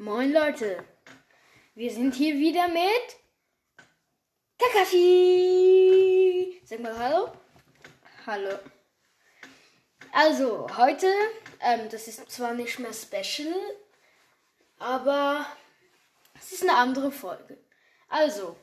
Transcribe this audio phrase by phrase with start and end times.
[0.00, 0.84] Moin Leute,
[1.74, 3.16] wir sind hier wieder mit
[4.56, 6.60] Kakashi.
[6.64, 7.32] Sag mal Hallo.
[8.24, 8.60] Hallo.
[10.12, 11.12] Also heute,
[11.60, 13.52] ähm, das ist zwar nicht mehr Special,
[14.78, 15.44] aber
[16.38, 17.58] es ist eine andere Folge.
[18.08, 18.56] Also,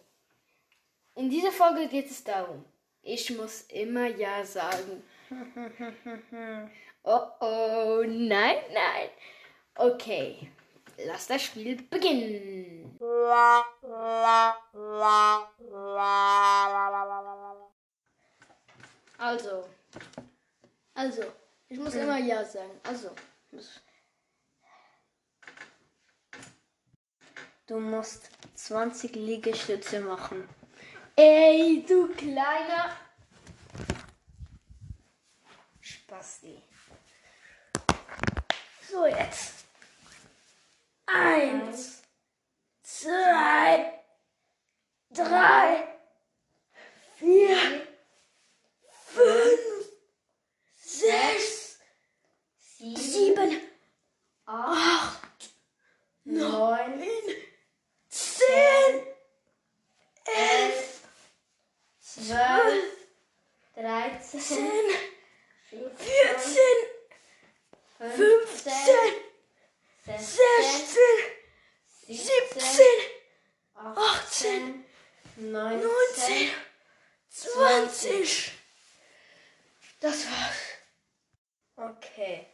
[1.16, 2.64] in dieser Folge geht es darum,
[3.02, 5.04] ich muss immer Ja sagen.
[7.04, 9.10] oh oh, nein, nein.
[9.76, 10.50] Okay,
[11.06, 12.98] lass das Spiel beginnen.
[19.18, 19.66] Also,
[20.94, 21.24] also,
[21.70, 22.80] ich muss immer Ja sagen.
[22.84, 23.12] Also,
[27.68, 30.48] Du musst 20 Liegestütze machen.
[31.16, 32.96] ey, du kleiner.
[35.82, 36.62] Spasti.
[38.88, 39.55] So, jetzt.
[82.18, 82.46] Okay.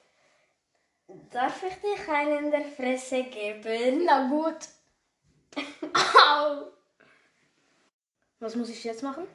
[1.30, 4.06] Darf ich dich einen in der Fresse geben?
[4.06, 4.58] Na gut.
[5.94, 6.72] Au.
[8.40, 9.28] Was muss ich jetzt machen?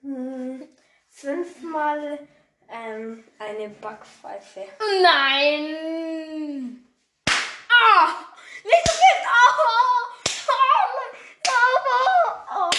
[0.00, 0.66] Hm,
[1.10, 2.26] Fünfmal
[2.70, 4.64] ähm, eine Backpfeife.
[5.02, 6.86] Nein!
[7.28, 8.14] Ah!
[8.64, 9.26] Nicht so fest!
[9.28, 9.50] Ah!
[12.56, 12.70] Ah!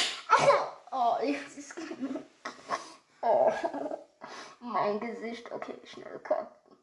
[0.92, 1.38] Oh, ich,
[3.22, 3.52] oh,
[4.86, 5.52] mein Gesicht.
[5.52, 6.22] Okay, schnell.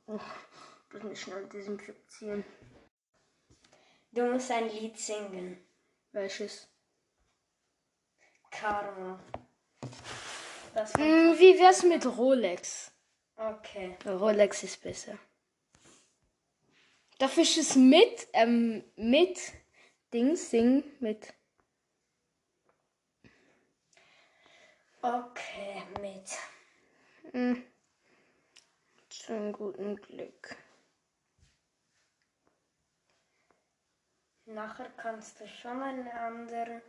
[0.07, 2.45] Ich muss mich schnell desinfizieren.
[4.13, 5.65] Du musst ein Lied singen.
[6.13, 6.69] Welches?
[8.51, 9.19] Karma.
[10.97, 12.93] Hm, wie wär's mit Rolex?
[13.37, 13.97] Okay.
[14.07, 15.19] Rolex ist besser.
[17.19, 19.39] Darf ich es mit, ähm, mit
[20.13, 20.85] Dings singen?
[21.01, 21.33] Mit.
[25.01, 26.31] Okay, mit.
[27.33, 27.65] Hm.
[29.33, 30.57] Zum guten Glück.
[34.45, 36.83] Nachher kannst du schon eine andere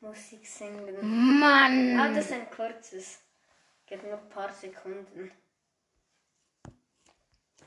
[0.00, 1.38] Musik singen.
[1.38, 2.00] Mann!
[2.00, 3.20] Ah, das ist ein kurzes.
[3.84, 5.30] Geht nur ein paar Sekunden.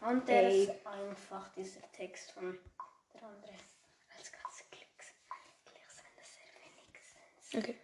[0.01, 0.63] Und der Ey.
[0.63, 2.57] ist einfach, dieser Text von
[3.13, 3.53] der andere.
[4.17, 5.13] Als ganze Klicks.
[5.63, 7.63] Klicks, wenn das sehr wenig sind.
[7.63, 7.79] Okay.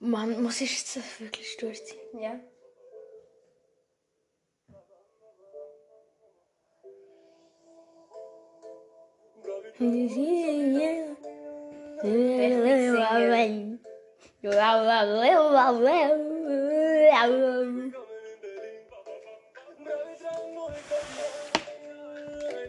[0.00, 2.20] Mann, muss ich das wirklich durchziehen?
[2.20, 2.38] Ja.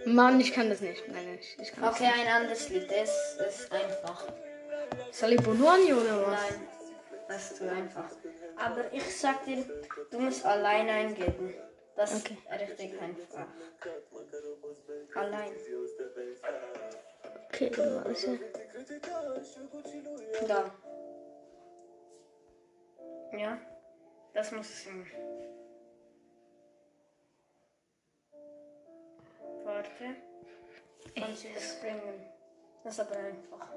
[0.05, 1.07] Mann, ich kann das nicht.
[1.07, 2.89] Nein, nein, ich kann Okay, ein anderes Lied.
[2.89, 4.25] Das ist einfach.
[4.25, 5.13] nicht.
[5.15, 6.39] Sali Bonuani oder was?
[6.39, 6.67] Nein,
[7.27, 8.09] das ist zu einfach.
[8.57, 9.65] Aber ich sag dir,
[10.11, 11.53] du musst allein eingeben.
[11.95, 12.37] Das Okay.
[12.51, 13.47] ist richtig einfach.
[15.15, 15.51] Allein.
[17.47, 18.39] Okay, warte.
[20.47, 20.71] Da.
[23.37, 23.57] Ja,
[24.33, 25.07] das muss ich singen.
[29.63, 30.15] Warte.
[31.15, 32.25] Kannst du überspringen.
[32.83, 33.69] Das ist aber einfach.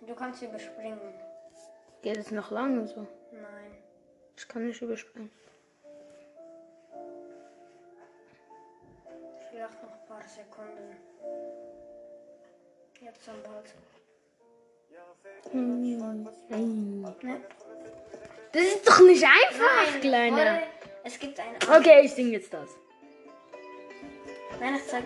[0.00, 1.31] Du kannst überspringen.
[2.02, 3.06] Geht es noch lange so?
[3.30, 3.78] Nein.
[4.36, 5.30] Ich kann nicht überspringen.
[9.50, 10.96] Vielleicht noch ein paar Sekunden.
[13.00, 13.74] Jetzt am bald.
[17.22, 17.40] Ne?
[18.52, 20.36] Das ist doch nicht einfach, Kleiner.
[20.36, 20.62] Warte,
[21.04, 21.56] es gibt ein.
[21.56, 22.68] Okay, ich sing jetzt das.
[24.58, 25.02] Nein, ich sag.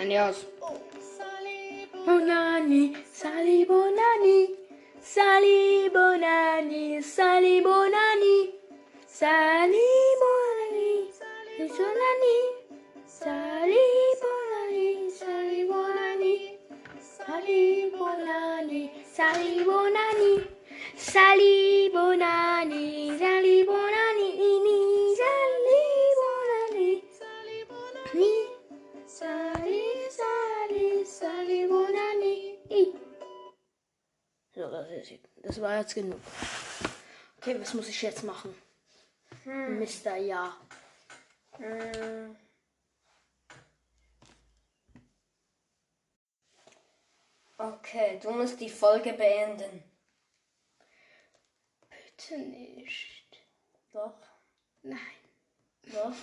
[0.00, 0.46] Adios.
[2.10, 4.48] Bonani, Sally Bonani,
[5.00, 8.50] Sally Bonani, Sally Bonani,
[9.06, 9.86] Sally
[10.20, 12.36] Bonani, Sally Bonani,
[13.06, 13.86] Sally
[14.22, 16.34] Bonani, Sally Bonani,
[17.00, 20.46] Sally Bonani, Sally Bonani,
[20.96, 22.99] Sally Bonani.
[34.70, 36.20] Das, war jetzt genug.
[37.38, 38.54] Okay, was muss ich jetzt machen?
[39.44, 40.16] Mr.
[40.16, 40.56] Ja.
[41.56, 42.36] Hm.
[47.58, 49.82] Okay, du musst die Folge beenden.
[51.90, 53.38] Bitte nicht.
[53.92, 54.14] Doch,
[54.82, 54.98] Nein.
[55.82, 56.14] doch.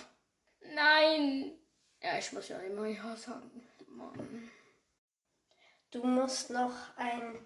[0.74, 1.52] Nein.
[2.02, 3.68] Ja, ich muss ja immer Ja sagen.
[3.86, 4.50] Mann.
[5.90, 7.38] Du musst noch ein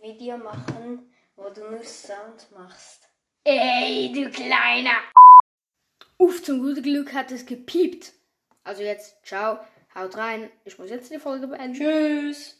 [0.00, 3.10] Video machen, wo du nur Sound machst.
[3.44, 4.98] Ey, du kleiner.
[6.18, 8.12] Uff, zum guten Glück hat es gepiept.
[8.64, 9.58] Also jetzt, ciao,
[9.94, 10.50] haut rein.
[10.64, 11.74] Ich muss jetzt die Folge beenden.
[11.74, 12.55] Tschüss.